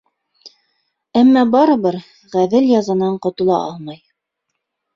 [1.21, 1.99] Әммә барыбер
[2.37, 4.05] ғәҙел язанан ҡотола алмай.